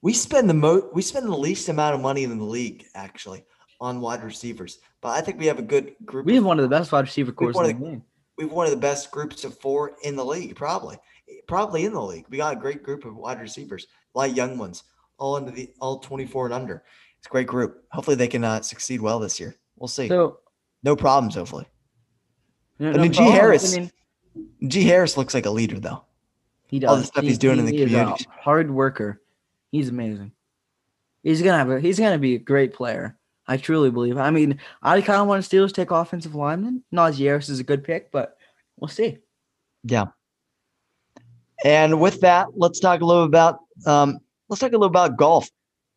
[0.00, 3.44] We spend the mo we spend the least amount of money in the league actually
[3.80, 6.26] on wide receivers, but I think we have a good group.
[6.26, 8.02] We have one of the best wide receiver corps in the, the league.
[8.36, 10.96] We have one of the best groups of four in the league, probably,
[11.48, 12.26] probably in the league.
[12.30, 14.84] We got a great group of wide receivers, a lot of young ones,
[15.18, 16.84] all under the all twenty four and under.
[17.18, 17.82] It's a great group.
[17.90, 19.56] Hopefully, they can uh, succeed well this year.
[19.76, 20.06] We'll see.
[20.06, 20.38] So,
[20.84, 21.34] no problems.
[21.34, 21.66] Hopefully.
[22.78, 23.76] No, I mean, Najee Harris.
[23.76, 23.90] I mean,
[24.68, 26.04] G Harris looks like a leader, though.
[26.68, 26.90] He does.
[26.90, 28.26] All the stuff he, he's doing he, in the community.
[28.30, 29.20] hard worker.
[29.72, 30.32] He's amazing.
[31.22, 31.80] He's gonna have a.
[31.80, 33.16] He's gonna be a great player.
[33.46, 34.18] I truly believe.
[34.18, 36.84] I mean, I kind of want to Steelers take offensive lineman.
[36.92, 38.36] Najee is a good pick, but
[38.78, 39.18] we'll see.
[39.84, 40.06] Yeah.
[41.64, 45.48] And with that, let's talk a little about um, let's talk a little about golf.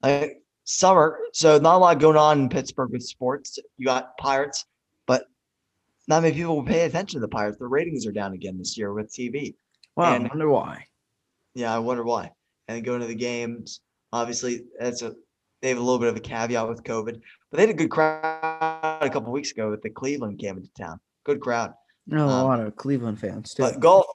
[0.01, 3.59] I, summer, so not a lot going on in Pittsburgh with sports.
[3.77, 4.65] You got Pirates,
[5.05, 5.25] but
[6.07, 7.57] not many people will pay attention to the Pirates.
[7.57, 9.55] The ratings are down again this year with TV.
[10.01, 10.85] Wow, and, I wonder why.
[11.53, 12.31] Yeah, I wonder why.
[12.67, 15.15] And going to the games, obviously, that's a
[15.61, 17.91] they have a little bit of a caveat with COVID, but they had a good
[17.91, 20.99] crowd a couple weeks ago with the Cleveland came into town.
[21.23, 21.73] Good crowd.
[22.07, 23.61] No, um, a lot of Cleveland fans too.
[23.63, 24.07] But golf,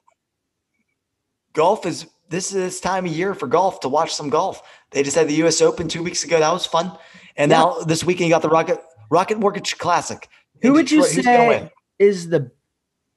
[1.53, 4.61] golf is this is this time of year for golf to watch some golf.
[4.91, 5.61] They just had the U.S.
[5.61, 6.39] Open two weeks ago.
[6.39, 6.91] That was fun,
[7.37, 7.59] and yeah.
[7.59, 10.27] now this weekend you got the Rocket Rocket Mortgage Classic.
[10.61, 11.15] Who would Detroit.
[11.15, 12.51] you say is the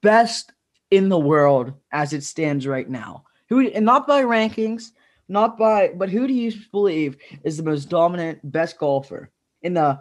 [0.02, 0.52] best
[0.90, 3.24] in the world as it stands right now?
[3.48, 4.92] Who and not by rankings,
[5.28, 9.30] not by, but who do you believe is the most dominant, best golfer
[9.62, 10.00] in the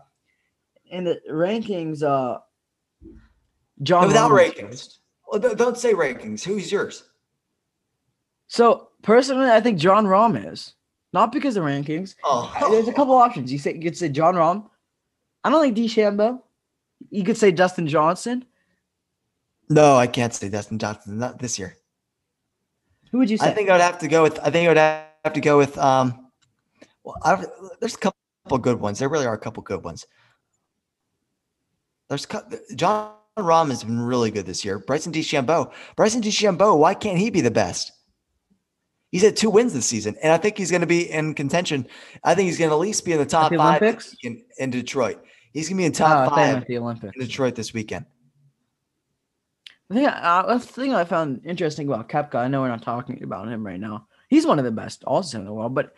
[0.90, 2.04] in the rankings?
[2.04, 2.40] Uh,
[3.82, 4.04] John.
[4.04, 4.98] No, without rankings.
[5.28, 6.44] Well, don't say rankings.
[6.44, 7.04] Who's yours?
[8.48, 10.74] So personally, I think Jon Rahm is
[11.14, 12.16] not because of rankings.
[12.24, 12.52] Oh.
[12.72, 13.52] There's a couple options.
[13.52, 14.68] You say you could say Jon Rahm.
[15.44, 16.42] I don't like DeChambeau.
[17.10, 18.46] You could say Dustin Johnson.
[19.70, 21.20] No, I can't say Dustin Johnson.
[21.20, 21.76] Not this year.
[23.12, 23.48] Who would you say?
[23.48, 24.40] I think I would have to go with.
[24.40, 25.78] I think I would have to go with.
[25.78, 26.30] Um,
[27.04, 27.46] well, I've,
[27.80, 29.00] there's a couple good ones.
[29.00, 30.06] There really are a couple good ones.
[32.08, 32.28] There's
[32.76, 34.80] Jon Rahm has been really good this year.
[34.80, 35.72] Bryson DeChambeau.
[35.96, 36.78] Bryson DeChambeau.
[36.78, 37.92] Why can't he be the best?
[39.12, 41.88] He's had two wins this season, and I think he's going to be in contention.
[42.24, 43.82] I think he's going to at least be in the top the five
[44.24, 45.24] in, in, Detroit.
[45.52, 47.16] He's going to be in top oh, five the Olympics.
[47.16, 48.06] in Detroit this weekend.
[49.90, 53.24] The thing, uh, the thing I found interesting about Koepka, I know we're not talking
[53.24, 54.08] about him right now.
[54.30, 55.96] He's one of the best also in the world, but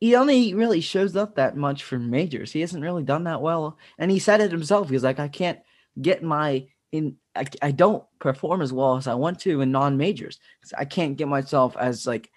[0.00, 2.52] he only really shows up that much for majors.
[2.52, 4.90] He hasn't really done that well, and he said it himself.
[4.90, 5.60] He's like, I can't
[6.00, 9.96] get my in I, I don't perform as well as I want to in non
[9.96, 10.38] majors.
[10.76, 12.30] I can't get myself as like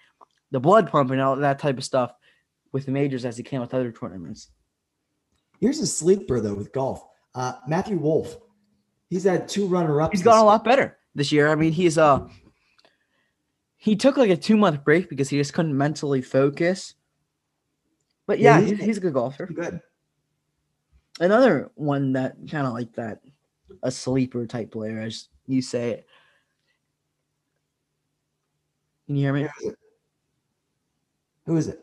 [0.50, 2.12] the blood pumping and all that type of stuff
[2.70, 4.48] with the majors as he can with other tournaments.
[5.60, 7.04] Here's a sleeper though with golf.
[7.34, 8.36] Uh, Matthew Wolff.
[9.12, 10.12] He's had two runner ups.
[10.12, 11.48] He's gone a lot better this year.
[11.48, 12.26] I mean, he's uh
[13.76, 16.94] he took like a two month break because he just couldn't mentally focus.
[18.26, 19.44] But yeah, yeah he's, he's, a good golfer.
[19.44, 19.82] Good.
[21.20, 23.20] Another one that kind of like that
[23.82, 26.06] a sleeper type player, as you say it.
[29.04, 29.42] Can you hear me?
[29.42, 29.78] Who is it?
[31.44, 31.80] Who is it?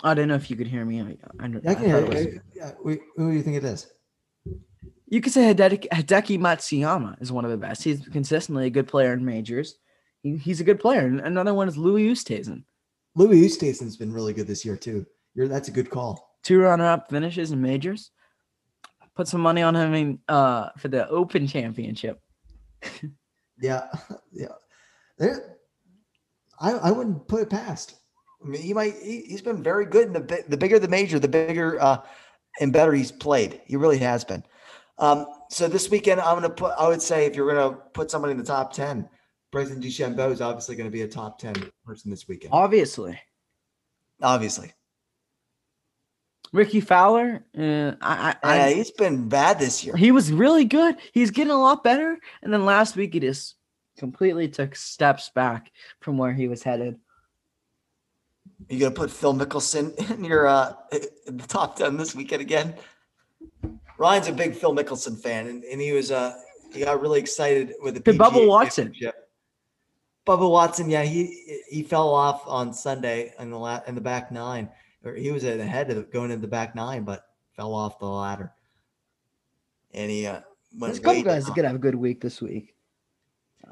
[0.00, 1.02] I don't know if you could hear me.
[1.02, 2.40] I, I, I, I can hear you.
[2.54, 3.88] Yeah, who do you think it is?
[5.06, 7.84] You could say Hideki, Hideki Matsuyama is one of the best.
[7.84, 9.76] He's consistently a good player in majors.
[10.22, 11.00] He, he's a good player.
[11.00, 12.64] And another one is Louis Oosthuizen.
[13.14, 15.06] Louis Oosthuizen's been really good this year too.
[15.34, 16.36] You're, that's a good call.
[16.42, 18.10] Two runner-up finishes in majors
[19.14, 22.20] put some money on him in, uh, for the Open Championship.
[23.60, 23.86] yeah,
[24.32, 24.48] yeah.
[25.18, 25.56] There,
[26.60, 27.94] I I wouldn't put it past.
[28.44, 28.94] I mean, he might.
[29.02, 30.08] He, has been very good.
[30.08, 31.98] And the the bigger the major, the bigger uh,
[32.60, 33.60] and better he's played.
[33.66, 34.44] He really has been.
[34.98, 36.74] Um, so this weekend, I'm gonna put.
[36.78, 39.08] I would say if you're gonna put somebody in the top ten,
[39.54, 41.54] Bryson DeChambeau is obviously going to be a top ten
[41.86, 42.52] person this weekend.
[42.52, 43.18] Obviously.
[44.20, 44.72] Obviously.
[46.52, 49.96] Rickie Fowler, uh, I, I, yeah, he's been bad this year.
[49.96, 50.96] He was really good.
[51.12, 52.16] He's getting a lot better.
[52.42, 53.56] And then last week, he just
[53.98, 56.96] completely took steps back from where he was headed.
[58.68, 60.74] You gonna put Phil Mickelson in your uh
[61.26, 62.74] in the top ten this weekend again?
[64.04, 66.34] Ryan's a big Phil Mickelson fan, and, and he was uh
[66.72, 68.94] he got really excited with the PGA Bubba Watson.
[70.26, 74.30] Bubba Watson, yeah, he he fell off on Sunday in the la- in the back
[74.30, 74.68] nine
[75.04, 78.52] or he was ahead of going into the back nine, but fell off the ladder.
[79.92, 80.40] And he uh,
[80.78, 80.94] went.
[80.94, 82.74] This couple guys could have a good week this week.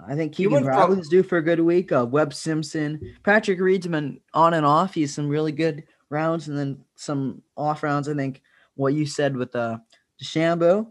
[0.07, 1.92] I think Keegan Robbins due for a good week.
[1.92, 4.95] Uh, Webb Simpson, Patrick Reed's been on and off.
[4.95, 8.09] He's some really good rounds and then some off rounds.
[8.09, 8.42] I think
[8.75, 9.79] what you said with uh
[10.20, 10.90] DeChambeau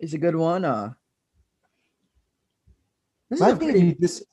[0.00, 0.64] is a good one.
[0.64, 0.92] Uh,
[3.30, 4.24] this pretty- this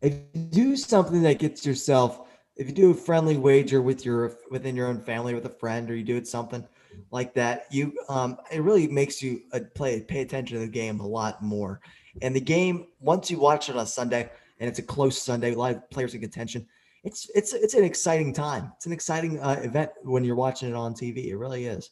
[0.00, 4.36] if you do something that gets yourself if you do a friendly wager with your
[4.50, 6.66] within your own family with a friend or you do it something
[7.10, 11.00] like that you um it really makes you uh, play pay attention to the game
[11.00, 11.80] a lot more.
[12.22, 15.58] And the game once you watch it on sunday and it's a close sunday a
[15.58, 16.66] lot of players in contention
[17.04, 18.72] it's it's it's an exciting time.
[18.76, 21.90] It's an exciting uh, event when you're watching it on tv it really is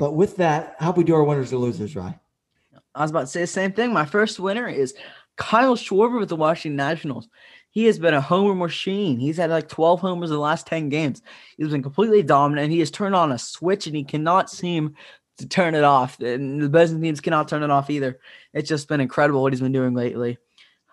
[0.00, 2.18] but with that how we do our winners and losers right
[2.96, 4.94] i was about to say the same thing my first winner is
[5.36, 7.28] kyle schwarber with the washington nationals
[7.70, 9.18] he has been a homer machine.
[9.18, 11.22] He's had like 12 homers in the last 10 games.
[11.56, 12.72] He's been completely dominant.
[12.72, 14.96] He has turned on a switch and he cannot seem
[15.38, 16.18] to turn it off.
[16.20, 18.18] And the teams cannot turn it off either.
[18.52, 20.38] It's just been incredible what he's been doing lately.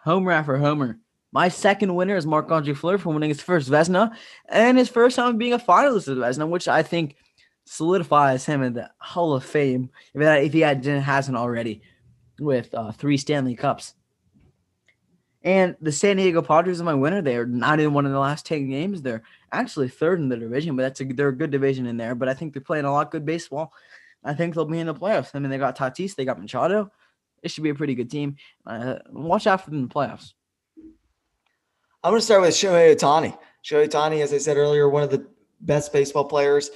[0.04, 1.00] Homer after homer.
[1.32, 4.16] My second winner is Marc Andre Fleury for winning his first Vezina
[4.48, 7.16] and his first time being a finalist of the Vezina, which I think
[7.68, 11.82] solidifies him in the Hall of Fame if, he had, hasn't already
[12.40, 13.94] with uh, three Stanley Cups.
[15.44, 17.22] And the San Diego Padres are my winner.
[17.22, 19.02] They are not in one of the last 10 games.
[19.02, 22.16] They're actually third in the division, but that's a, they're a good division in there.
[22.16, 23.72] But I think they're playing a lot good baseball.
[24.24, 25.32] I think they'll be in the playoffs.
[25.34, 26.92] I mean, they got Tatis, they got Machado.
[27.44, 28.36] It should be a pretty good team.
[28.66, 30.34] Uh, watch out for them in the playoffs.
[32.04, 33.38] I'm going to start with Shohei Ohtani.
[33.64, 35.28] Shohei Ohtani, as I said earlier, one of the
[35.62, 36.72] best baseball players.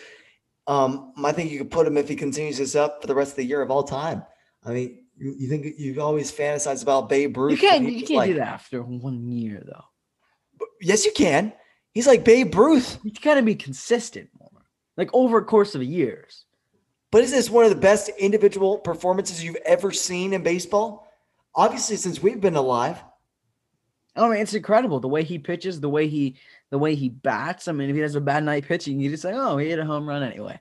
[0.67, 3.31] Um, I think you could put him if he continues this up for the rest
[3.31, 4.23] of the year of all time.
[4.63, 7.51] I mean, you, you think you've always fantasized about Babe Ruth.
[7.51, 7.91] You can't.
[7.91, 10.65] You can't like, do that after one year, though.
[10.79, 11.53] Yes, you can.
[11.93, 12.99] He's like Babe Ruth.
[13.03, 14.65] You got to be consistent more,
[14.97, 16.45] like over a course of years.
[17.11, 21.07] But is this one of the best individual performances you've ever seen in baseball?
[21.53, 23.03] Obviously, since we've been alive.
[24.15, 26.37] I mean, it's incredible the way he pitches, the way he
[26.71, 27.67] the way he bats.
[27.67, 29.77] I mean, if he has a bad night pitching, you just say, "Oh, he hit
[29.77, 30.59] a home run anyway."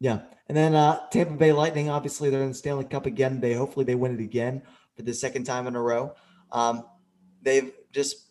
[0.00, 3.40] Yeah, and then uh, Tampa Bay Lightning, obviously they're in the Stanley Cup again.
[3.40, 4.62] They hopefully they win it again
[4.96, 6.14] for the second time in a row.
[6.52, 6.84] Um,
[7.42, 8.28] they've just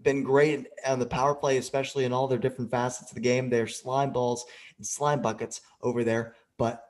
[0.00, 3.50] been great on the power play, especially in all their different facets of the game.
[3.50, 4.44] They're slime balls
[4.78, 6.82] and slime buckets over there, but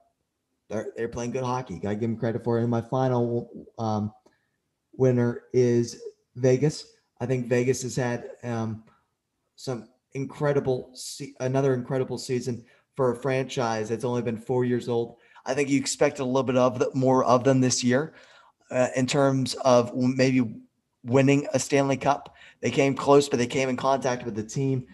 [0.69, 1.79] they're they're playing good hockey.
[1.79, 2.63] Got to give them credit for it.
[2.63, 4.13] And my final um,
[4.93, 6.01] winner is
[6.37, 6.87] Vegas.
[7.21, 8.85] I think Vegas has had um,
[9.57, 12.65] some incredible, se- another incredible season
[12.97, 15.17] for a franchise that's only been four years old.
[15.47, 18.15] I think you expect a little bit of the, more of them this year
[18.71, 20.55] uh, in terms of maybe
[21.05, 22.35] winning a Stanley Cup.
[22.61, 24.87] They came close, but they came in contact with the team.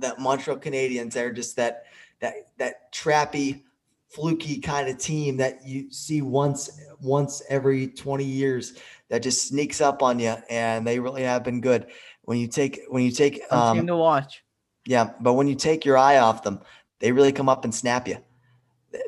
[0.00, 1.84] That Montreal Canadiens, they're just that
[2.18, 3.62] that that trappy,
[4.08, 9.80] fluky kind of team that you see once once every 20 years that just sneaks
[9.80, 11.86] up on you, and they really have been good.
[12.26, 14.44] When you take when you take um, team to watch
[14.86, 16.60] yeah, but when you take your eye off them,
[17.00, 18.18] they really come up and snap you.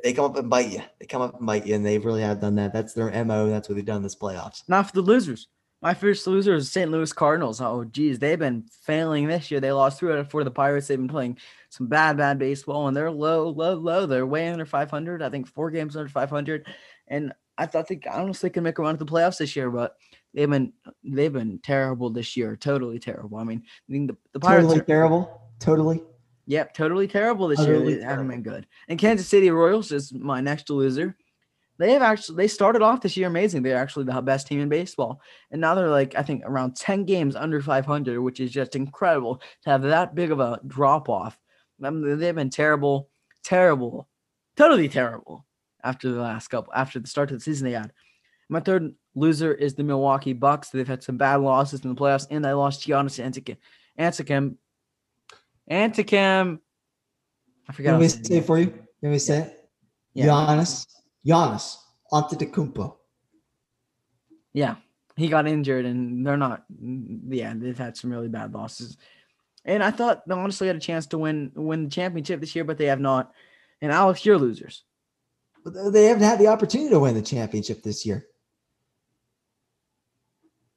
[0.02, 0.82] They come up and bite you.
[0.98, 2.72] They come up and bite you, and they really have done that.
[2.72, 3.48] That's their mo.
[3.48, 4.64] That's what they've done this playoffs.
[4.68, 5.48] Not for the losers.
[5.80, 6.90] My first loser is St.
[6.90, 7.60] Louis Cardinals.
[7.60, 9.60] Oh, geez, they've been failing this year.
[9.60, 10.88] They lost three out of four to the Pirates.
[10.88, 11.38] They've been playing
[11.70, 14.04] some bad, bad baseball, and they're low, low, low.
[14.04, 15.22] They're way under 500.
[15.22, 16.66] I think four games under 500.
[17.06, 19.96] And I thought they honestly can make a run at the playoffs this year, but
[20.38, 20.72] they've been
[21.04, 22.56] they've been terrible this year.
[22.56, 23.38] Totally terrible.
[23.38, 25.42] I mean, I mean the, the Pirates totally are, terrible.
[25.58, 26.02] Totally.
[26.46, 28.00] Yep, totally terrible this totally year.
[28.00, 28.66] They haven't been good.
[28.88, 31.16] And Kansas City Royals is my next loser.
[31.78, 33.62] They have actually they started off this year amazing.
[33.62, 35.20] They're actually the best team in baseball,
[35.50, 39.40] and now they're like I think around ten games under 500, which is just incredible
[39.64, 41.38] to have that big of a drop off.
[41.82, 43.10] I mean, they've been terrible,
[43.44, 44.08] terrible,
[44.56, 45.46] totally terrible
[45.84, 47.92] after the last couple after the start of the season they had.
[48.48, 50.70] My third loser is the Milwaukee Bucks.
[50.70, 53.22] They've had some bad losses in the playoffs, and they lost Giannis
[53.98, 54.56] Antetokounmpo
[55.70, 56.58] Antetokounmpo.
[57.68, 57.92] I forgot.
[57.92, 58.72] Let me say it for you.
[59.02, 59.70] Let me say it.
[60.14, 60.26] Yeah.
[60.26, 60.86] Giannis.
[61.26, 61.76] Giannis
[62.12, 62.96] Antetokounmpo.
[64.52, 64.76] Yeah,
[65.16, 66.64] he got injured, and they're not.
[67.28, 68.96] Yeah, they've had some really bad losses.
[69.64, 72.64] And I thought they honestly had a chance to win win the championship this year,
[72.64, 73.32] but they have not.
[73.80, 74.84] And Alex, you're losers.
[75.64, 78.26] But they haven't had the opportunity to win the championship this year.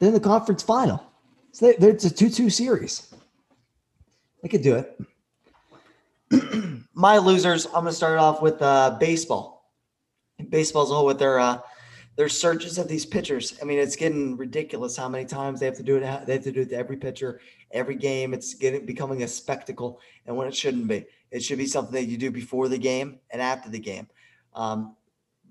[0.02, 1.04] They're in the conference final.
[1.52, 3.14] So they, it's a 2 2 series.
[4.44, 5.00] I could do it.
[6.96, 7.68] My losers.
[7.68, 9.72] I'm going to start off with uh, baseball.
[10.50, 11.60] Baseball's whole with their uh,
[12.16, 13.60] their searches of these pitchers.
[13.62, 16.26] I mean, it's getting ridiculous how many times they have to do it.
[16.26, 18.34] They have to do it to every pitcher, every game.
[18.34, 22.10] It's getting becoming a spectacle, and when it shouldn't be, it should be something that
[22.10, 24.08] you do before the game and after the game,
[24.56, 24.96] um,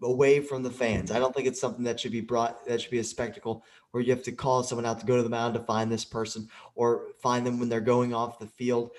[0.02, 1.10] away from the fans.
[1.10, 2.64] I don't think it's something that should be brought.
[2.66, 5.22] That should be a spectacle where you have to call someone out to go to
[5.22, 8.90] the mound to find this person or find them when they're going off the field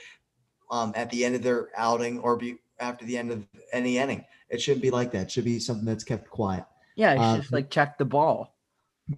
[0.69, 4.25] um, at the end of their outing or be after the end of any inning.
[4.49, 5.23] It shouldn't be like that.
[5.23, 6.65] It should be something that's kept quiet.
[6.95, 8.55] Yeah, you um, just like check the ball.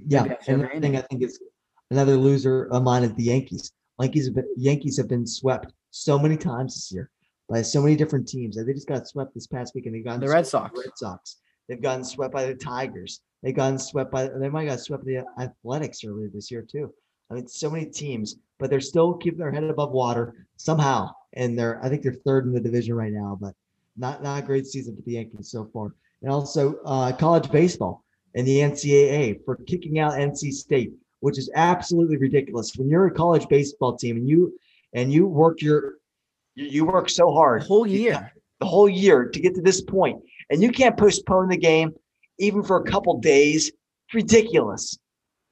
[0.05, 1.39] Yeah, and the thing I think is
[1.91, 3.71] another loser of mine is the Yankees.
[3.99, 7.09] Yankees have been, Yankees have been swept so many times this year
[7.49, 8.55] by so many different teams.
[8.55, 10.77] They just got swept this past week, and they got the Red Sox.
[10.77, 11.37] Red Sox.
[11.67, 13.21] They've gotten swept by the Tigers.
[13.41, 14.27] They've gotten swept by.
[14.27, 16.93] They might got swept by the Athletics earlier this year too.
[17.29, 21.11] I mean, so many teams, but they're still keeping their head above water somehow.
[21.33, 23.55] And they're, I think they're third in the division right now, but
[23.97, 25.93] not not a great season for the Yankees so far.
[26.21, 28.03] And also uh, college baseball
[28.35, 32.75] and the NCAA for kicking out NC State, which is absolutely ridiculous.
[32.75, 34.57] When you're a college baseball team and you
[34.93, 35.95] and you work your
[36.55, 40.21] you work so hard the whole year, the whole year to get to this point,
[40.49, 41.93] and you can't postpone the game
[42.39, 43.67] even for a couple days.
[44.07, 44.97] It's ridiculous.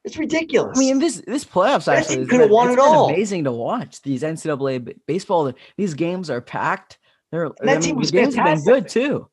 [0.04, 0.78] It's ridiculous.
[0.78, 3.10] I mean, this this playoffs actually could have won it all.
[3.10, 5.54] Amazing to watch these NCAA baseball.
[5.78, 6.98] These games are packed.
[7.32, 8.66] They're that I mean, team was games fantastic.
[8.66, 9.30] have been good too.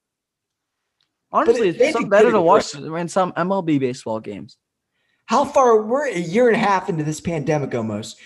[1.31, 4.57] Honestly, it's some better to watch than some MLB baseball games.
[5.27, 8.19] How far we're a year and a half into this pandemic almost,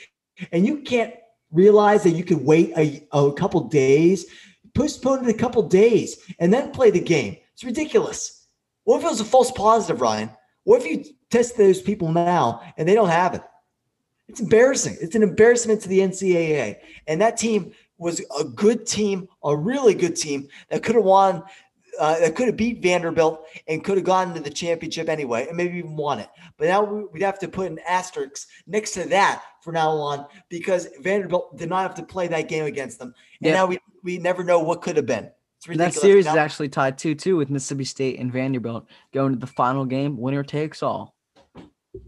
[0.53, 1.14] and you can't
[1.51, 4.26] realize that you could wait a, a couple days,
[4.74, 7.36] postpone it a couple days, and then play the game.
[7.52, 8.46] It's ridiculous.
[8.84, 10.30] What if it was a false positive, Ryan?
[10.64, 13.42] What if you test those people now and they don't have it?
[14.28, 14.96] It's embarrassing.
[15.00, 16.76] It's an embarrassment to the NCAA.
[17.06, 21.42] And that team was a good team, a really good team that could have won,
[21.99, 25.57] uh, that could have beat Vanderbilt and could have gone to the championship anyway, and
[25.57, 26.28] maybe even won it.
[26.57, 26.82] But now
[27.12, 31.68] we'd have to put an asterisk next to that for now on because Vanderbilt did
[31.68, 33.55] not have to play that game against them, and yep.
[33.55, 35.30] now we we never know what could have been.
[35.68, 39.38] That series now, is actually tied 2 2 with Mississippi State and Vanderbilt going to
[39.38, 40.18] the final game.
[40.18, 41.14] Winner takes all.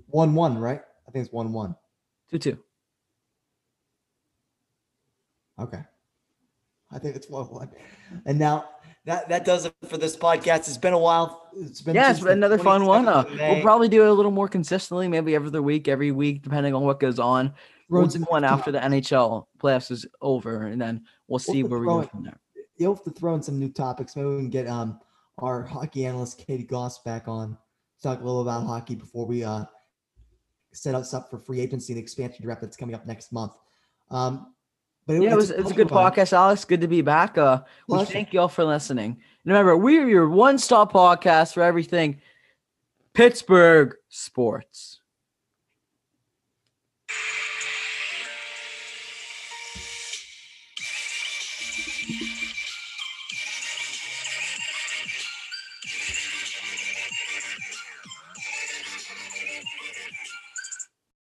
[0.08, 0.80] 1 1, right?
[1.06, 1.76] I think it's 1 1.
[2.32, 2.58] 2 2.
[5.60, 5.82] Okay.
[6.90, 7.70] I think it's 1 1.
[8.26, 8.64] And now
[9.04, 10.60] that that does it for this podcast.
[10.60, 11.48] It's been a while.
[11.56, 13.06] It's been yeah, it's been another fun one.
[13.06, 16.42] Uh, we'll probably do it a little more consistently, maybe every other week, every week,
[16.42, 17.54] depending on what goes on.
[17.88, 21.80] We'll do one after the NHL playoffs is over, and then we'll see we'll where
[21.80, 22.38] we go from there
[22.76, 24.16] you'll have to throw in some new topics.
[24.16, 25.00] Maybe we can get um
[25.38, 27.56] our hockey analyst Katie Goss back on
[28.02, 29.64] talk a little about hockey before we uh
[30.72, 33.52] set us up for free agency and expansion draft that's coming up next month.
[34.10, 34.54] Um,
[35.06, 36.64] but it, yeah, it was, it's a good podcast, Alex.
[36.64, 37.36] Good to be back.
[37.36, 39.06] Uh, we thank you all for listening.
[39.06, 42.20] And remember, we're your one stop podcast for everything
[43.12, 45.00] Pittsburgh sports.